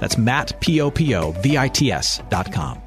[0.00, 2.82] That's Matt, P-O-P-O-V-I-T-S dot com.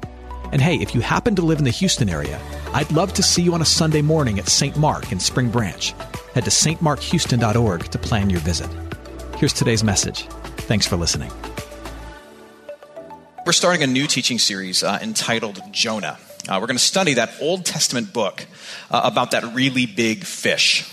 [0.52, 2.38] And hey, if you happen to live in the Houston area,
[2.74, 4.76] I'd love to see you on a Sunday morning at St.
[4.76, 5.94] Mark in Spring Branch.
[6.34, 8.70] Head to stmarkhouston.org to plan your visit.
[9.38, 10.26] Here's today's message.
[10.68, 11.30] Thanks for listening.
[13.44, 16.18] We're starting a new teaching series uh, entitled Jonah.
[16.48, 18.46] Uh, we're going to study that Old Testament book
[18.90, 20.88] uh, about that really big fish.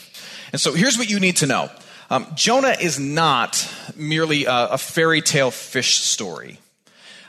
[0.51, 1.69] And so here's what you need to know
[2.09, 6.59] um, Jonah is not merely a, a fairy tale fish story.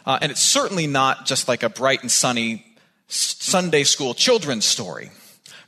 [0.07, 2.65] Uh, and it's certainly not just like a bright and sunny
[3.09, 5.11] Sunday school children's story.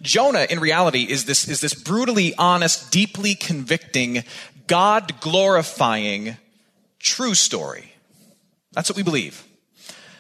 [0.00, 4.25] Jonah, in reality, is this, is this brutally honest, deeply convicting,
[4.67, 6.36] God glorifying
[6.98, 7.92] true story.
[8.72, 9.44] That's what we believe.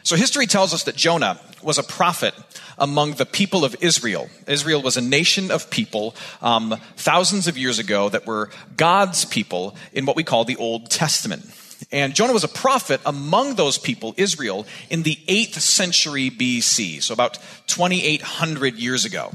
[0.04, 2.34] So history tells us that Jonah was a prophet
[2.82, 4.28] among the people of Israel.
[4.48, 9.76] Israel was a nation of people um, thousands of years ago that were God's people
[9.92, 11.46] in what we call the Old Testament.
[11.92, 17.14] And Jonah was a prophet among those people, Israel, in the 8th century BC, so
[17.14, 19.32] about 2,800 years ago.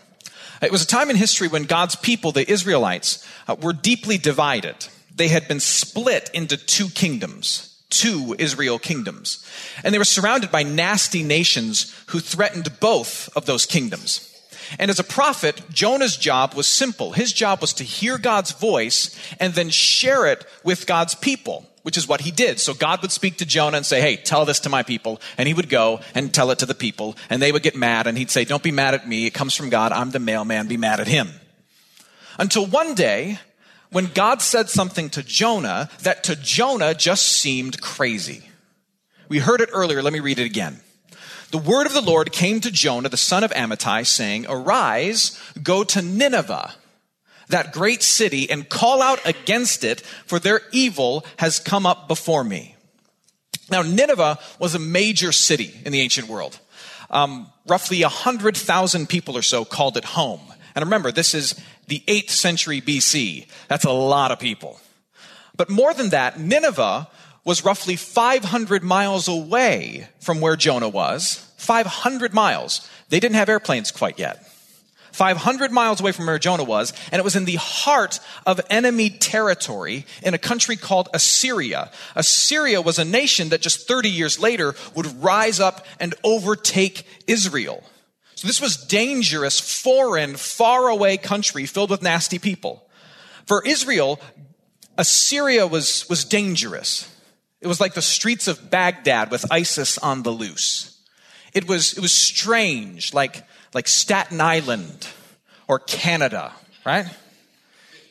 [0.61, 4.75] It was a time in history when God's people, the Israelites, uh, were deeply divided.
[5.15, 9.45] They had been split into two kingdoms two Israel kingdoms.
[9.83, 14.33] And they were surrounded by nasty nations who threatened both of those kingdoms.
[14.79, 17.13] And as a prophet, Jonah's job was simple.
[17.13, 21.97] His job was to hear God's voice and then share it with God's people, which
[21.97, 22.59] is what he did.
[22.59, 25.21] So God would speak to Jonah and say, Hey, tell this to my people.
[25.37, 27.15] And he would go and tell it to the people.
[27.29, 28.07] And they would get mad.
[28.07, 29.25] And he'd say, Don't be mad at me.
[29.25, 29.93] It comes from God.
[29.93, 30.67] I'm the mailman.
[30.67, 31.29] Be mad at him.
[32.37, 33.39] Until one day,
[33.91, 38.43] when God said something to Jonah that to Jonah just seemed crazy.
[39.29, 40.01] We heard it earlier.
[40.01, 40.79] Let me read it again.
[41.51, 45.83] The word of the Lord came to Jonah, the son of Amittai, saying, Arise, go
[45.85, 46.73] to Nineveh,
[47.47, 52.43] that great city, and call out against it, for their evil has come up before
[52.43, 52.75] me.
[53.69, 56.59] Now, Nineveh was a major city in the ancient world.
[57.09, 60.41] Um, roughly 100,000 people or so called it home.
[60.75, 63.47] And remember, this is the 8th century BC.
[63.67, 64.79] That's a lot of people.
[65.55, 67.07] But more than that, Nineveh
[67.43, 71.43] was roughly 500 miles away from where Jonah was.
[71.57, 72.87] 500 miles.
[73.09, 74.43] They didn't have airplanes quite yet.
[75.13, 79.09] 500 miles away from where Jonah was, and it was in the heart of enemy
[79.09, 81.89] territory in a country called Assyria.
[82.15, 87.83] Assyria was a nation that just 30 years later would rise up and overtake Israel.
[88.37, 92.87] So this was dangerous, foreign, far away country filled with nasty people.
[93.47, 94.19] For Israel,
[94.95, 97.11] Assyria was, was dangerous.
[97.61, 100.99] It was like the streets of Baghdad with ISIS on the loose.
[101.51, 103.43] It was, it was strange, like,
[103.73, 105.07] like Staten Island
[105.67, 106.53] or Canada,
[106.85, 107.07] right?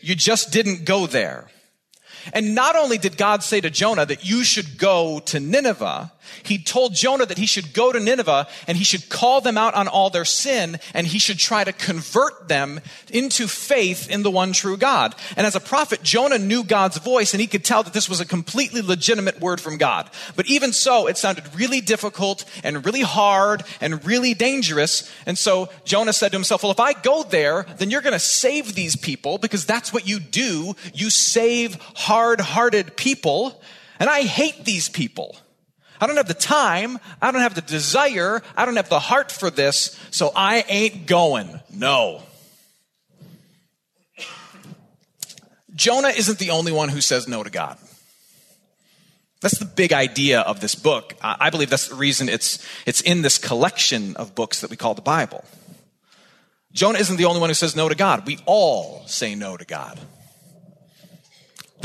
[0.01, 1.47] You just didn't go there.
[2.33, 6.59] And not only did God say to Jonah that you should go to Nineveh, he
[6.59, 9.89] told Jonah that he should go to Nineveh and he should call them out on
[9.89, 14.53] all their sin and he should try to convert them into faith in the one
[14.53, 15.15] true God.
[15.37, 18.21] And as a prophet, Jonah knew God's voice and he could tell that this was
[18.21, 20.11] a completely legitimate word from God.
[20.35, 25.11] But even so, it sounded really difficult and really hard and really dangerous.
[25.27, 28.19] And so Jonah said to himself, well, if I go there, then you're going to
[28.19, 30.75] save these people because that's what you do.
[30.93, 33.61] You save hard hearted people.
[33.99, 35.37] And I hate these people.
[36.01, 36.99] I don't have the time.
[37.23, 38.43] I don't have the desire.
[38.57, 39.99] I don't have the heart for this.
[40.11, 41.61] So I ain't going.
[41.73, 42.23] No.
[45.75, 47.79] Jonah isn't the only one who says no to God.
[49.43, 51.15] That's the big idea of this book.
[51.23, 54.95] I believe that's the reason it's, it's in this collection of books that we call
[54.95, 55.45] the Bible.
[56.73, 58.27] Jonah isn't the only one who says no to God.
[58.27, 59.99] We all say no to God.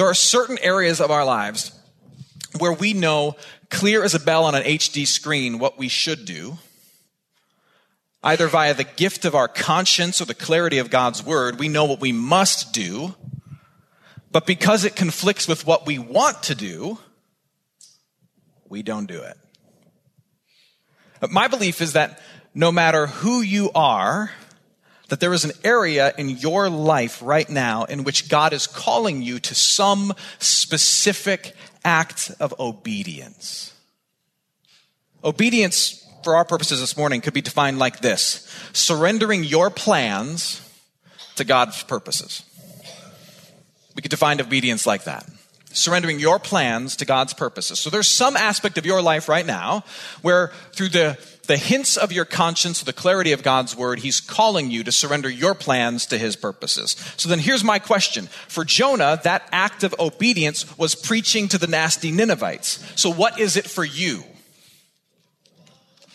[0.02, 1.80] There are certain areas of our lives
[2.58, 3.36] where we know
[3.70, 6.58] clear as a bell on an HD screen what we should do,
[8.24, 11.86] either via the gift of our conscience or the clarity of God's word, we know
[11.86, 13.14] what we must do,
[14.32, 16.98] but because it conflicts with what we want to do,
[18.70, 19.38] we don't do it.
[21.20, 22.20] But my belief is that
[22.56, 24.32] no matter who you are,
[25.12, 29.22] that there is an area in your life right now in which God is calling
[29.22, 31.54] you to some specific
[31.84, 33.74] act of obedience.
[35.22, 40.62] Obedience, for our purposes this morning, could be defined like this surrendering your plans
[41.36, 42.44] to God's purposes.
[43.94, 45.30] We could define obedience like that
[45.74, 47.80] surrendering your plans to God's purposes.
[47.80, 49.84] So there's some aspect of your life right now
[50.22, 51.18] where through the,
[51.48, 55.30] the hints of your conscience, the clarity of God's word, he's calling you to surrender
[55.30, 56.96] your plans to his purposes.
[57.18, 58.28] So then here's my question.
[58.48, 62.84] For Jonah, that act of obedience was preaching to the nasty Ninevites.
[62.96, 64.24] So what is it for you?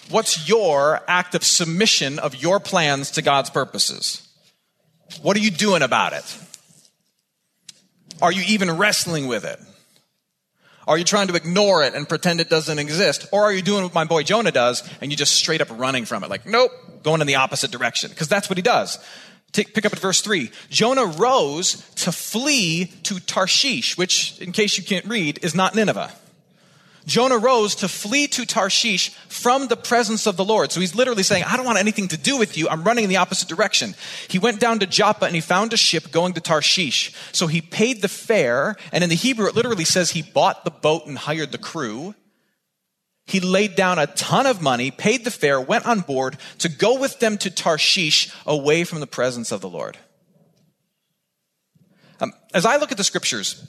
[0.08, 4.26] What's your act of submission of your plans to God's purposes?
[5.22, 6.38] What are you doing about it?
[8.22, 9.60] Are you even wrestling with it?
[10.86, 13.26] Are you trying to ignore it and pretend it doesn't exist?
[13.32, 16.04] Or are you doing what my boy Jonah does and you just straight up running
[16.04, 16.30] from it?
[16.30, 16.70] Like, nope,
[17.02, 18.10] going in the opposite direction.
[18.10, 18.98] Because that's what he does.
[19.52, 20.50] Take, pick up at verse 3.
[20.70, 26.12] Jonah rose to flee to Tarshish, which, in case you can't read, is not Nineveh.
[27.06, 30.72] Jonah rose to flee to Tarshish from the presence of the Lord.
[30.72, 32.68] So he's literally saying, I don't want anything to do with you.
[32.68, 33.94] I'm running in the opposite direction.
[34.28, 37.14] He went down to Joppa and he found a ship going to Tarshish.
[37.30, 38.76] So he paid the fare.
[38.90, 42.14] And in the Hebrew, it literally says he bought the boat and hired the crew.
[43.26, 46.98] He laid down a ton of money, paid the fare, went on board to go
[46.98, 49.96] with them to Tarshish away from the presence of the Lord.
[52.20, 53.66] Um, as I look at the scriptures,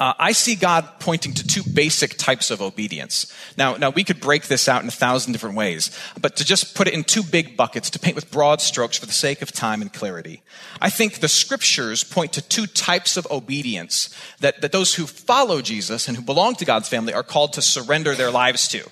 [0.00, 3.30] uh, I see God pointing to two basic types of obedience.
[3.58, 6.74] Now, now we could break this out in a thousand different ways, but to just
[6.74, 9.52] put it in two big buckets to paint with broad strokes for the sake of
[9.52, 10.42] time and clarity.
[10.80, 14.08] I think the scriptures point to two types of obedience
[14.40, 17.62] that, that those who follow Jesus and who belong to God's family are called to
[17.62, 18.88] surrender their lives to.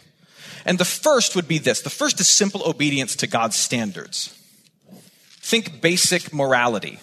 [0.66, 1.80] And the first would be this.
[1.80, 4.34] The first is simple obedience to God's standards.
[5.40, 7.00] Think basic morality.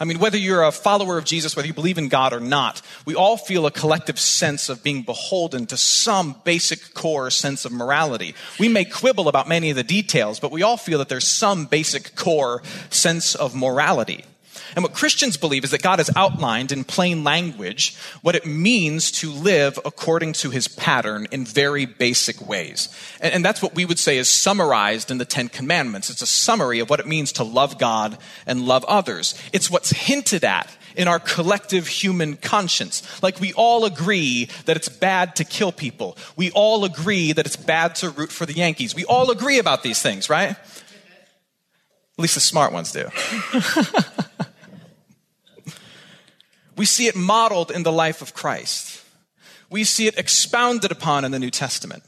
[0.00, 2.82] I mean, whether you're a follower of Jesus, whether you believe in God or not,
[3.04, 7.72] we all feel a collective sense of being beholden to some basic core sense of
[7.72, 8.34] morality.
[8.58, 11.66] We may quibble about many of the details, but we all feel that there's some
[11.66, 14.24] basic core sense of morality.
[14.74, 19.10] And what Christians believe is that God has outlined in plain language what it means
[19.12, 22.88] to live according to his pattern in very basic ways.
[23.20, 26.10] And, and, that's what we would say is summarized in the Ten Commandments.
[26.10, 28.16] It's a summary of what it means to love God
[28.46, 29.34] and love others.
[29.52, 33.22] It's what's hinted at in our collective human conscience.
[33.22, 36.16] Like we all agree that it's bad to kill people.
[36.36, 38.94] We all agree that it's bad to root for the Yankees.
[38.94, 40.50] We all agree about these things, right?
[40.50, 40.58] At
[42.18, 43.08] least the smart ones do.
[46.76, 49.02] We see it modeled in the life of Christ.
[49.70, 52.02] We see it expounded upon in the New Testament.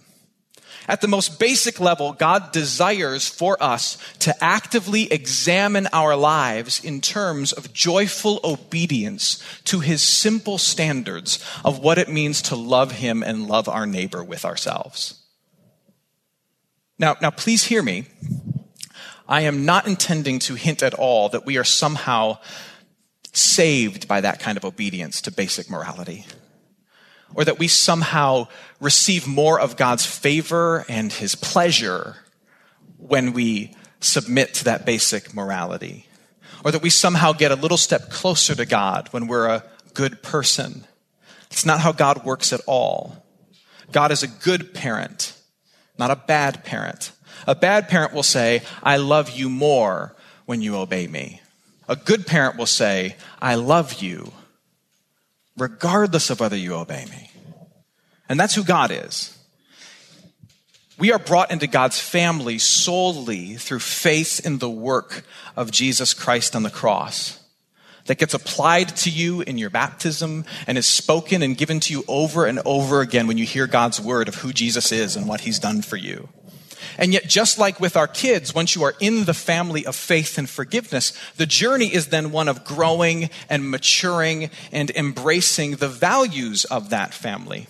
[0.87, 7.01] At the most basic level, God desires for us to actively examine our lives in
[7.01, 13.23] terms of joyful obedience to his simple standards of what it means to love him
[13.23, 15.23] and love our neighbor with ourselves.
[16.99, 18.05] Now, now please hear me.
[19.27, 22.39] I am not intending to hint at all that we are somehow
[23.37, 26.27] saved by that kind of obedience to basic morality.
[27.35, 28.49] Or that we somehow
[28.81, 32.17] receive more of God's favor and his pleasure
[32.99, 36.07] when we submit to that basic morality.
[36.65, 39.65] Or that we somehow get a little step closer to God when we're a
[39.95, 40.85] good person.
[41.51, 43.25] It's not how God works at all.
[43.93, 45.39] God is a good parent,
[45.99, 47.13] not a bad parent.
[47.47, 51.41] A bad parent will say, I love you more when you obey me.
[51.89, 54.33] A good parent will say, I love you,
[55.57, 57.31] regardless of whether you obey me.
[58.29, 59.37] And that's who God is.
[60.99, 65.25] We are brought into God's family solely through faith in the work
[65.57, 67.41] of Jesus Christ on the cross
[68.07, 72.05] that gets applied to you in your baptism and is spoken and given to you
[72.07, 75.41] over and over again when you hear God's word of who Jesus is and what
[75.41, 76.29] he's done for you.
[76.99, 80.39] And yet, just like with our kids, once you are in the family of faith
[80.39, 86.65] and forgiveness, the journey is then one of growing and maturing and embracing the values
[86.67, 87.67] of that family.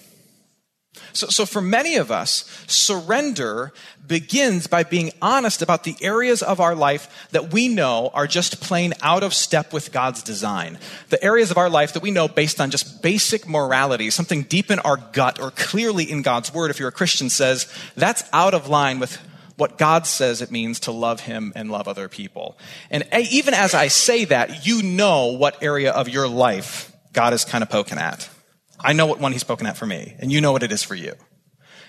[1.12, 3.72] So, so for many of us, surrender
[4.06, 8.60] begins by being honest about the areas of our life that we know are just
[8.60, 10.78] plain out of step with God's design.
[11.08, 14.70] The areas of our life that we know based on just basic morality, something deep
[14.70, 18.54] in our gut or clearly in God's word, if you're a Christian, says that's out
[18.54, 19.16] of line with
[19.56, 22.58] what God says it means to love Him and love other people.
[22.90, 27.44] And even as I say that, you know what area of your life God is
[27.44, 28.28] kind of poking at.
[28.84, 30.82] I know what one he's spoken at for me, and you know what it is
[30.82, 31.14] for you.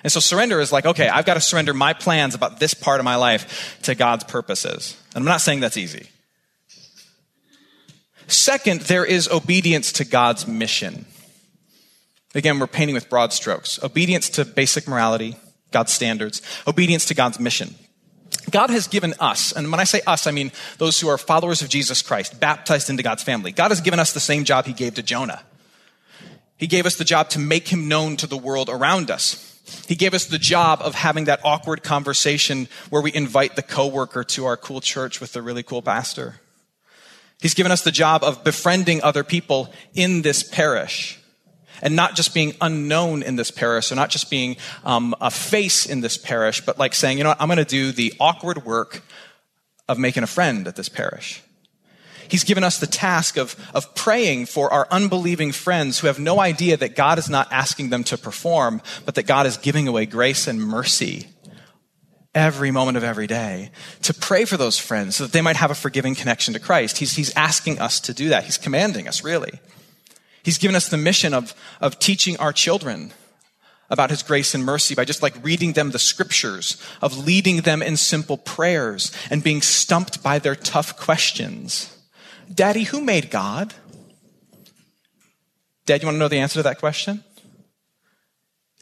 [0.03, 2.99] And so surrender is like, okay, I've got to surrender my plans about this part
[2.99, 4.95] of my life to God's purposes.
[5.13, 6.09] And I'm not saying that's easy.
[8.27, 11.05] Second, there is obedience to God's mission.
[12.33, 13.81] Again, we're painting with broad strokes.
[13.83, 15.37] Obedience to basic morality,
[15.71, 17.75] God's standards, obedience to God's mission.
[18.51, 21.61] God has given us, and when I say us, I mean those who are followers
[21.61, 23.51] of Jesus Christ, baptized into God's family.
[23.51, 25.43] God has given us the same job he gave to Jonah.
[26.57, 29.51] He gave us the job to make him known to the world around us.
[29.87, 34.23] He gave us the job of having that awkward conversation where we invite the coworker
[34.23, 36.35] to our cool church with the really cool pastor.
[37.41, 41.19] He's given us the job of befriending other people in this parish
[41.81, 45.85] and not just being unknown in this parish or not just being um, a face
[45.85, 48.65] in this parish, but like saying, you know what, I'm going to do the awkward
[48.65, 49.03] work
[49.89, 51.43] of making a friend at this parish.
[52.27, 56.39] He's given us the task of, of praying for our unbelieving friends who have no
[56.39, 60.05] idea that God is not asking them to perform, but that God is giving away
[60.05, 61.27] grace and mercy
[62.33, 63.71] every moment of every day.
[64.03, 66.97] To pray for those friends so that they might have a forgiving connection to Christ.
[66.97, 68.43] He's, he's asking us to do that.
[68.43, 69.59] He's commanding us, really.
[70.43, 73.13] He's given us the mission of, of teaching our children
[73.89, 77.81] about his grace and mercy by just like reading them the scriptures, of leading them
[77.81, 81.94] in simple prayers and being stumped by their tough questions.
[82.53, 83.73] Daddy, who made God?
[85.85, 87.23] Dad, you want to know the answer to that question?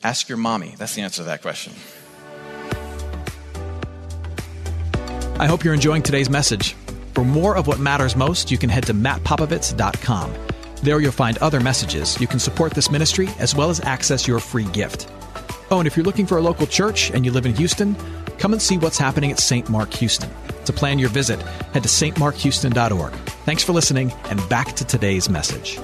[0.04, 0.76] Ask your mommy.
[0.78, 1.74] That's the answer to that question.
[5.40, 6.76] I hope you're enjoying today's message.
[7.14, 10.34] For more of what matters most, you can head to mattpopovits.com.
[10.82, 12.20] There you'll find other messages.
[12.20, 15.10] You can support this ministry as well as access your free gift.
[15.72, 17.96] Oh, and if you're looking for a local church and you live in Houston,
[18.38, 19.70] come and see what's happening at St.
[19.70, 20.30] Mark Houston.
[20.66, 21.42] To plan your visit,
[21.74, 23.14] head to stmarkhouston.org.
[23.46, 25.78] Thanks for listening, and back to today's message.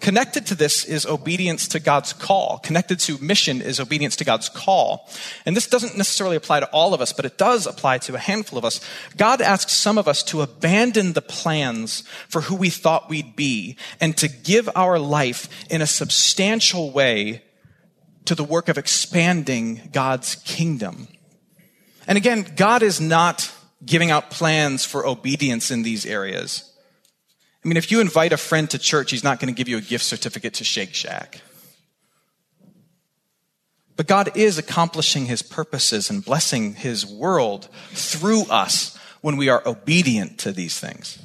[0.00, 2.60] Connected to this is obedience to God's call.
[2.60, 5.06] Connected to mission is obedience to God's call.
[5.44, 8.18] And this doesn't necessarily apply to all of us, but it does apply to a
[8.18, 8.80] handful of us.
[9.18, 13.76] God asks some of us to abandon the plans for who we thought we'd be
[14.00, 17.42] and to give our life in a substantial way
[18.24, 21.08] to the work of expanding God's kingdom.
[22.06, 23.50] And again, God is not
[23.84, 26.70] giving out plans for obedience in these areas.
[27.64, 29.78] I mean, if you invite a friend to church, he's not going to give you
[29.78, 31.40] a gift certificate to Shake Shack.
[33.96, 39.62] But God is accomplishing his purposes and blessing his world through us when we are
[39.66, 41.18] obedient to these things,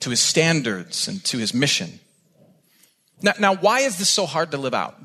[0.00, 2.00] to his standards and to his mission.
[3.22, 4.96] Now, now, why is this so hard to live out?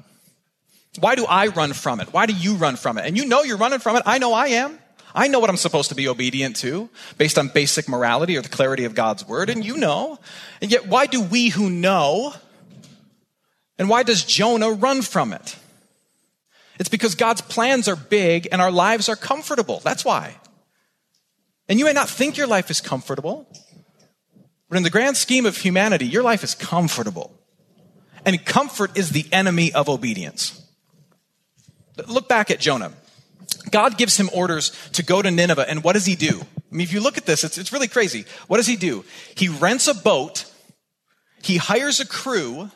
[1.00, 2.14] Why do I run from it?
[2.14, 3.06] Why do you run from it?
[3.06, 4.04] And you know you're running from it.
[4.06, 4.80] I know I am.
[5.14, 8.50] I know what I'm supposed to be obedient to based on basic morality or the
[8.50, 10.20] clarity of God's word, and you know.
[10.62, 12.34] And yet, why do we who know,
[13.80, 15.56] and why does Jonah run from it?
[16.80, 19.80] It's because God's plans are big and our lives are comfortable.
[19.86, 20.36] That's why.
[21.70, 23.48] And you may not think your life is comfortable,
[24.68, 27.32] but in the grand scheme of humanity, your life is comfortable.
[28.26, 30.65] And comfort is the enemy of obedience.
[32.08, 32.92] Look back at Jonah.
[33.72, 36.42] God gives him orders to go to Nineveh, and what does he do?
[36.42, 38.26] I mean, if you look at this, it's, it's really crazy.
[38.48, 39.06] What does he do?
[39.36, 40.46] He rents a boat,
[41.42, 42.70] he hires a crew,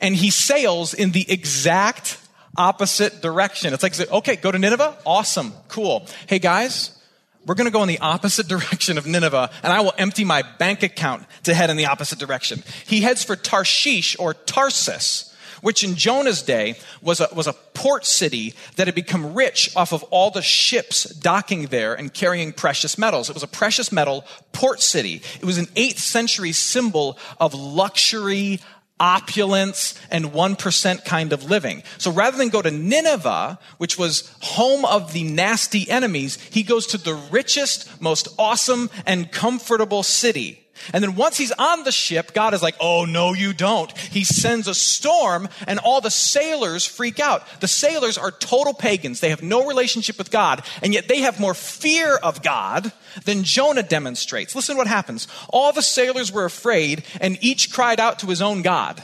[0.00, 2.18] and he sails in the exact
[2.56, 3.72] opposite direction.
[3.72, 4.98] It's like, okay, go to Nineveh?
[5.06, 6.06] Awesome, cool.
[6.26, 6.98] Hey guys,
[7.46, 10.42] we're going to go in the opposite direction of Nineveh, and I will empty my
[10.58, 12.62] bank account to head in the opposite direction.
[12.86, 15.27] He heads for Tarshish or Tarsus
[15.60, 19.92] which in Jonah's day was a, was a port city that had become rich off
[19.92, 23.30] of all the ships docking there and carrying precious metals.
[23.30, 25.22] It was a precious metal port city.
[25.40, 28.60] It was an 8th century symbol of luxury,
[29.00, 31.82] opulence, and 1% kind of living.
[31.98, 36.88] So rather than go to Nineveh, which was home of the nasty enemies, he goes
[36.88, 40.64] to the richest, most awesome, and comfortable city.
[40.92, 43.96] And then once he's on the ship, God is like, oh, no, you don't.
[43.96, 47.46] He sends a storm and all the sailors freak out.
[47.60, 49.20] The sailors are total pagans.
[49.20, 52.92] They have no relationship with God, and yet they have more fear of God
[53.24, 54.54] than Jonah demonstrates.
[54.54, 55.28] Listen to what happens.
[55.50, 59.02] All the sailors were afraid, and each cried out to his own God.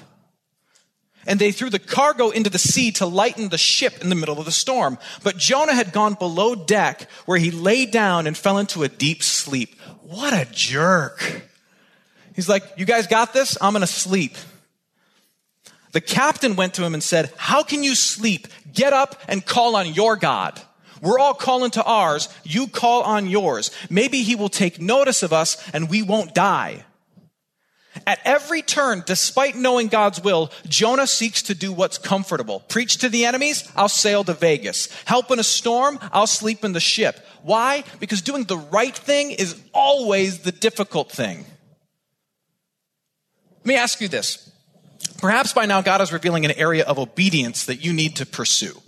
[1.26, 4.38] And they threw the cargo into the sea to lighten the ship in the middle
[4.38, 4.99] of the storm.
[5.23, 9.23] But Jonah had gone below deck where he lay down and fell into a deep
[9.23, 9.81] sleep.
[10.02, 11.49] What a jerk.
[12.34, 13.56] He's like, You guys got this?
[13.60, 14.36] I'm going to sleep.
[15.92, 18.48] The captain went to him and said, How can you sleep?
[18.72, 20.60] Get up and call on your God.
[21.00, 22.28] We're all calling to ours.
[22.44, 23.70] You call on yours.
[23.90, 26.84] Maybe he will take notice of us and we won't die.
[28.06, 32.60] At every turn, despite knowing God's will, Jonah seeks to do what's comfortable.
[32.68, 34.88] Preach to the enemies, I'll sail to Vegas.
[35.04, 37.24] Help in a storm, I'll sleep in the ship.
[37.42, 37.84] Why?
[38.00, 41.44] Because doing the right thing is always the difficult thing.
[43.64, 44.50] Let me ask you this.
[45.16, 48.78] Perhaps by now God is revealing an area of obedience that you need to pursue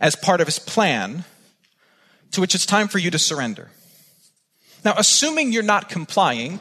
[0.00, 1.24] as part of his plan
[2.30, 3.70] to which it's time for you to surrender.
[4.86, 6.60] Now, assuming you're not complying,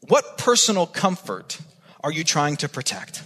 [0.00, 1.58] what personal comfort
[2.02, 3.22] are you trying to protect?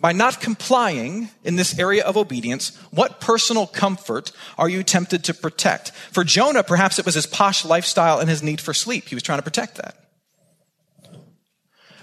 [0.00, 5.34] By not complying in this area of obedience, what personal comfort are you tempted to
[5.34, 5.90] protect?
[6.12, 9.08] For Jonah, perhaps it was his posh lifestyle and his need for sleep.
[9.08, 10.05] He was trying to protect that.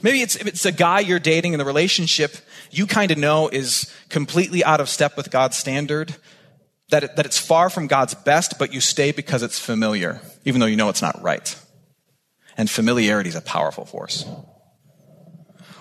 [0.03, 2.35] Maybe it's, if it's a guy you're dating in the relationship
[2.73, 6.15] you kind of know is completely out of step with God's standard,
[6.89, 10.59] that, it, that it's far from God's best, but you stay because it's familiar, even
[10.59, 11.55] though you know it's not right.
[12.57, 14.25] And familiarity is a powerful force.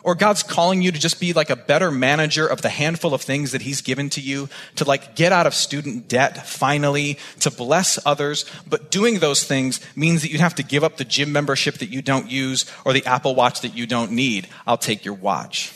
[0.04, 3.22] Or God's calling you to just be like a better manager of the handful of
[3.22, 7.50] things that He's given to you, to like get out of student debt finally, to
[7.50, 8.44] bless others.
[8.66, 11.90] But doing those things means that you have to give up the gym membership that
[11.90, 14.48] you don't use or the Apple Watch that you don't need.
[14.66, 15.72] I'll take your watch.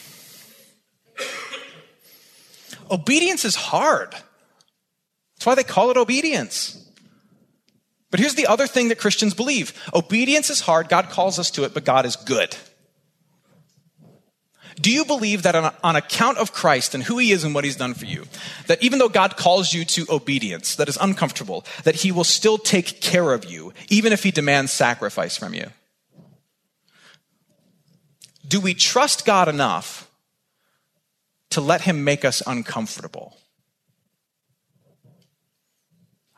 [2.90, 4.12] Obedience is hard.
[5.36, 6.82] That's why they call it obedience.
[8.10, 10.88] But here's the other thing that Christians believe obedience is hard.
[10.88, 12.56] God calls us to it, but God is good.
[14.80, 17.64] Do you believe that on, on, account of Christ and who he is and what
[17.64, 18.26] he's done for you,
[18.66, 22.58] that even though God calls you to obedience that is uncomfortable, that he will still
[22.58, 25.70] take care of you, even if he demands sacrifice from you?
[28.46, 30.10] Do we trust God enough
[31.50, 33.36] to let him make us uncomfortable?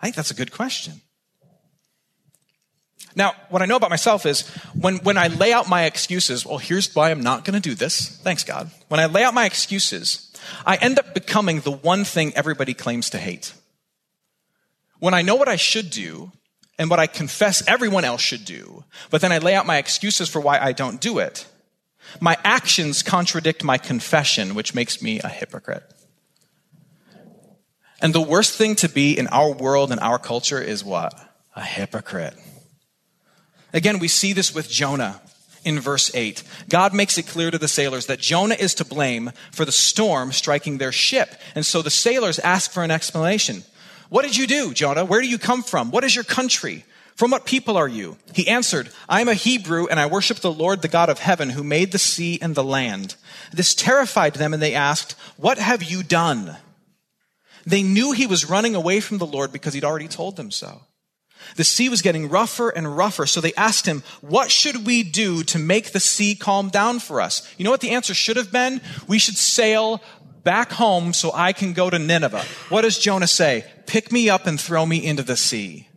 [0.01, 1.01] I think that's a good question.
[3.19, 6.59] Now, what I know about myself is when, when I lay out my excuses, well,
[6.59, 8.17] here's why I'm not going to do this.
[8.23, 8.71] Thanks, God.
[8.87, 10.33] When I lay out my excuses,
[10.65, 13.55] I end up becoming the one thing everybody claims to hate.
[15.01, 16.31] When I know what I should do
[16.79, 20.29] and what I confess everyone else should do, but then I lay out my excuses
[20.29, 21.45] for why I don't do it,
[22.21, 25.83] my actions contradict my confession, which makes me a hypocrite.
[28.01, 31.19] And the worst thing to be in our world and our culture is what?
[31.57, 32.37] A hypocrite.
[33.73, 35.21] Again, we see this with Jonah
[35.65, 36.43] in verse 8.
[36.69, 40.33] God makes it clear to the sailors that Jonah is to blame for the storm
[40.33, 41.35] striking their ship.
[41.55, 43.65] And so the sailors ask for an explanation.
[44.09, 45.05] What did you do, Jonah?
[45.05, 45.91] Where do you come from?
[45.91, 46.85] What is your country?
[47.15, 48.17] From what people are you?
[48.33, 51.51] He answered, I am a Hebrew and I worship the Lord, the God of heaven,
[51.51, 53.17] who made the sea and the land.
[53.53, 56.57] This terrified them and they asked, What have you done?
[57.67, 60.83] They knew he was running away from the Lord because he'd already told them so.
[61.57, 65.43] The sea was getting rougher and rougher, so they asked him, What should we do
[65.45, 67.49] to make the sea calm down for us?
[67.57, 68.81] You know what the answer should have been?
[69.07, 70.03] We should sail
[70.45, 72.45] back home so I can go to Nineveh.
[72.69, 73.65] What does Jonah say?
[73.87, 75.89] Pick me up and throw me into the sea.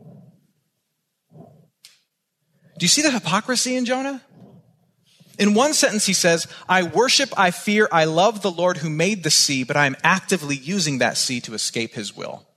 [1.33, 4.21] Do you see the hypocrisy in Jonah?
[5.37, 9.23] In one sentence, he says, I worship, I fear, I love the Lord who made
[9.23, 12.47] the sea, but I am actively using that sea to escape his will.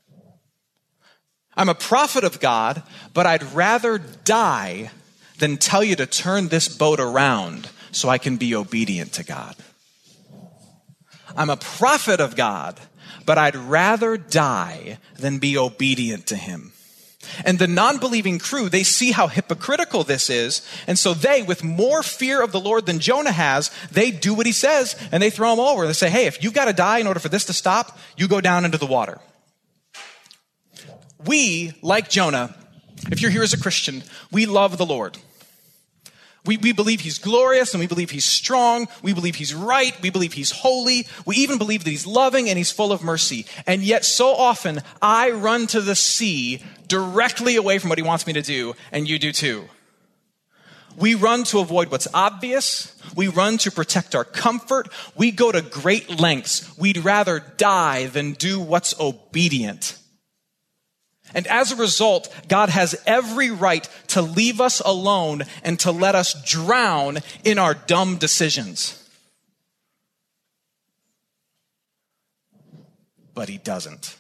[1.57, 4.91] I'm a prophet of God, but I'd rather die
[5.39, 9.55] than tell you to turn this boat around so I can be obedient to God.
[11.37, 12.79] I'm a prophet of God,
[13.27, 16.73] but I'd rather die than be obedient to him.
[17.45, 20.67] And the non believing crew, they see how hypocritical this is.
[20.87, 24.47] And so they, with more fear of the Lord than Jonah has, they do what
[24.47, 25.87] he says and they throw him over.
[25.87, 28.29] They say, hey, if you've got to die in order for this to stop, you
[28.29, 29.21] go down into the water.
[31.27, 32.55] We, like Jonah,
[33.11, 35.19] if you're here as a Christian, we love the Lord.
[36.47, 38.87] We, we believe he's glorious and we believe he's strong.
[39.03, 39.99] We believe he's right.
[40.03, 41.07] We believe he's holy.
[41.25, 43.47] We even believe that he's loving and he's full of mercy.
[43.67, 48.27] And yet, so often, I run to the sea directly away from what he wants
[48.27, 49.65] me to do, and you do too.
[50.97, 52.95] We run to avoid what's obvious.
[53.17, 54.89] We run to protect our comfort.
[55.17, 56.77] We go to great lengths.
[56.79, 59.99] We'd rather die than do what's obedient.
[61.35, 66.15] And as a result, God has every right to leave us alone and to let
[66.15, 69.01] us drown in our dumb decisions.
[73.35, 74.17] But He doesn't.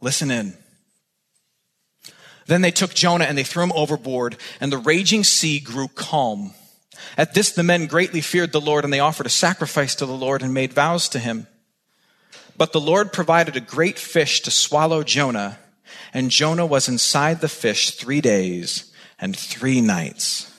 [0.00, 0.56] Listen in.
[2.46, 6.52] Then they took Jonah and they threw him overboard, and the raging sea grew calm.
[7.16, 10.12] At this, the men greatly feared the Lord, and they offered a sacrifice to the
[10.12, 11.46] Lord and made vows to him.
[12.58, 15.60] But the Lord provided a great fish to swallow Jonah,
[16.12, 20.52] and Jonah was inside the fish three days and three nights.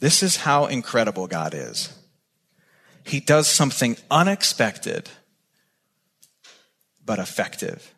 [0.00, 1.96] This is how incredible God is.
[3.04, 5.10] He does something unexpected,
[7.04, 7.94] but effective.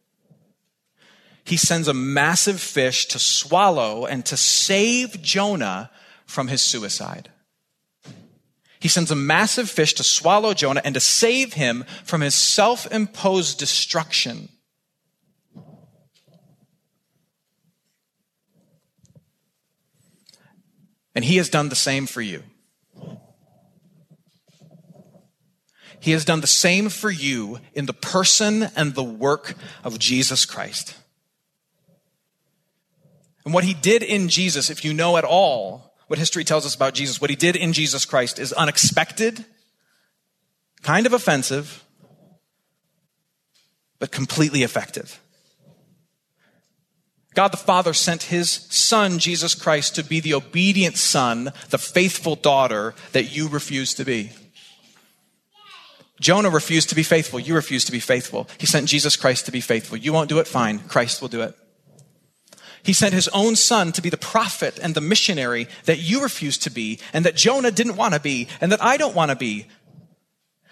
[1.45, 5.90] He sends a massive fish to swallow and to save Jonah
[6.27, 7.31] from his suicide.
[8.81, 12.90] He sends a massive fish to swallow Jonah and to save him from his self
[12.90, 14.49] imposed destruction.
[21.14, 22.43] And he has done the same for you.
[26.01, 30.47] He has done the same for you in the person and the work of Jesus
[30.47, 30.97] Christ.
[33.45, 36.75] And what he did in Jesus, if you know at all what history tells us
[36.75, 39.44] about Jesus, what he did in Jesus Christ is unexpected,
[40.83, 41.85] kind of offensive,
[44.01, 45.20] but completely effective.
[47.35, 52.35] God the Father sent his son, Jesus Christ, to be the obedient son, the faithful
[52.35, 54.33] daughter that you refuse to be.
[56.20, 57.38] Jonah refused to be faithful.
[57.38, 58.49] You refuse to be faithful.
[58.59, 59.96] He sent Jesus Christ to be faithful.
[59.96, 60.49] You won't do it?
[60.49, 60.81] Fine.
[60.81, 61.55] Christ will do it.
[62.90, 66.59] He sent his own son to be the prophet and the missionary that you refuse
[66.59, 69.37] to be, and that Jonah didn't want to be, and that I don't want to
[69.37, 69.68] be.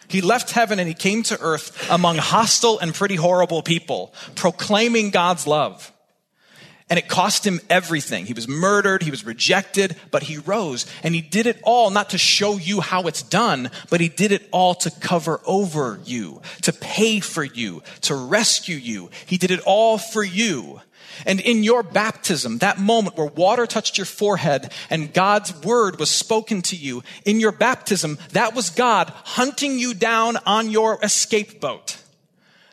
[0.09, 5.11] He left heaven and he came to earth among hostile and pretty horrible people, proclaiming
[5.11, 5.92] God's love.
[6.90, 8.24] And it cost him everything.
[8.24, 10.87] He was murdered, he was rejected, but he rose.
[11.03, 14.33] And he did it all not to show you how it's done, but he did
[14.33, 19.11] it all to cover over you, to pay for you, to rescue you.
[19.27, 20.81] He did it all for you.
[21.27, 26.11] And in your baptism, that moment where water touched your forehead and God's word was
[26.11, 31.61] spoken to you, in your baptism, that was God hunting you down on your escape
[31.61, 31.96] boat.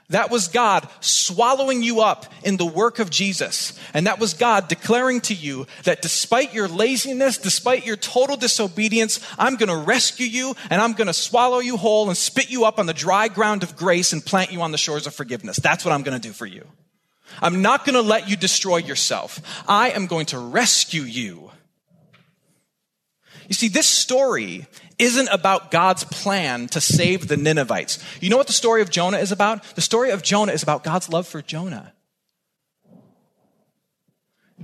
[0.10, 3.78] That was God swallowing you up in the work of Jesus.
[3.92, 9.20] And that was God declaring to you that despite your laziness, despite your total disobedience,
[9.40, 12.66] I'm going to rescue you and I'm going to swallow you whole and spit you
[12.66, 15.58] up on the dry ground of grace and plant you on the shores of forgiveness.
[15.58, 16.68] That's what I'm going to do for you.
[17.42, 19.40] I'm not going to let you destroy yourself.
[19.68, 21.52] I am going to rescue you.
[23.48, 28.04] You see, this story isn't about God's plan to save the Ninevites.
[28.22, 29.64] You know what the story of Jonah is about?
[29.76, 31.94] The story of Jonah is about God's love for Jonah.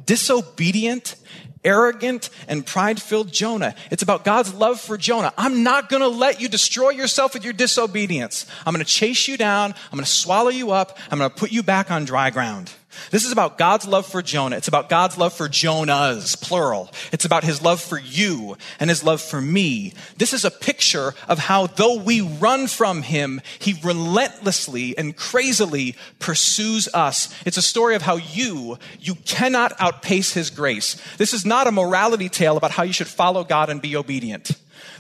[0.05, 1.15] Disobedient,
[1.63, 3.75] arrogant, and pride filled Jonah.
[3.91, 5.33] It's about God's love for Jonah.
[5.37, 8.45] I'm not going to let you destroy yourself with your disobedience.
[8.65, 9.73] I'm going to chase you down.
[9.91, 10.97] I'm going to swallow you up.
[11.11, 12.71] I'm going to put you back on dry ground.
[13.09, 14.57] This is about God's love for Jonah.
[14.57, 16.91] It's about God's love for Jonahs, plural.
[17.11, 19.93] It's about his love for you and his love for me.
[20.17, 25.95] This is a picture of how, though we run from him, he relentlessly and crazily
[26.19, 27.33] pursues us.
[27.45, 30.95] It's a story of how you, you cannot outpace his grace.
[31.17, 34.51] This is not a morality tale about how you should follow God and be obedient.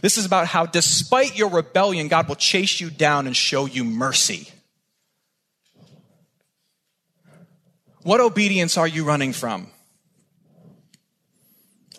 [0.01, 3.83] This is about how, despite your rebellion, God will chase you down and show you
[3.83, 4.49] mercy.
[8.03, 9.67] What obedience are you running from?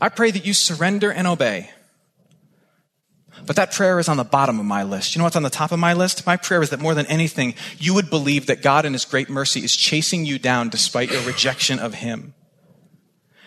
[0.01, 1.71] I pray that you surrender and obey.
[3.47, 5.15] But that prayer is on the bottom of my list.
[5.15, 6.27] You know what's on the top of my list?
[6.27, 9.29] My prayer is that more than anything, you would believe that God in His great
[9.29, 12.35] mercy is chasing you down despite your rejection of Him.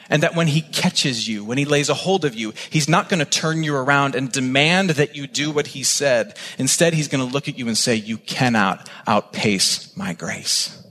[0.10, 3.10] And that when He catches you, when He lays a hold of you, He's not
[3.10, 6.38] going to turn you around and demand that you do what He said.
[6.58, 10.85] Instead, He's going to look at you and say, You cannot outpace my grace.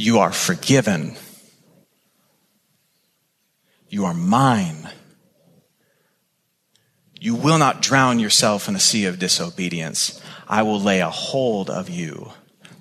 [0.00, 1.14] You are forgiven.
[3.90, 4.88] You are mine.
[7.20, 10.18] You will not drown yourself in a sea of disobedience.
[10.48, 12.32] I will lay a hold of you,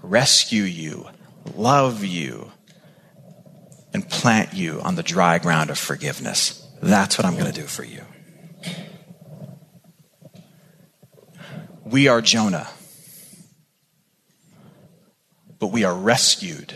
[0.01, 1.09] rescue you,
[1.55, 2.53] love you,
[3.93, 6.65] and plant you on the dry ground of forgiveness.
[6.81, 8.03] That's what I'm going to do for you.
[11.83, 12.69] We are Jonah,
[15.59, 16.75] but we are rescued